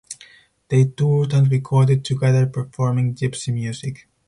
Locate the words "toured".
0.85-1.31